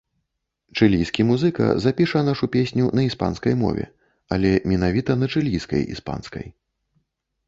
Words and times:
Чылійскі 0.79 1.25
музыка 1.31 1.65
запіша 1.85 2.21
нашу 2.29 2.49
песню 2.55 2.85
на 2.99 3.05
іспанскай 3.09 3.53
мове, 3.63 3.85
але 4.37 4.55
менавіта 4.71 5.17
на 5.21 5.29
чылійскай 5.35 5.81
іспанскай. 5.97 6.45